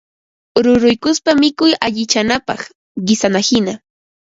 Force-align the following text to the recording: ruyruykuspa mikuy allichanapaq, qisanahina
ruyruykuspa 0.63 1.31
mikuy 1.43 1.71
allichanapaq, 1.85 2.61
qisanahina 3.05 3.73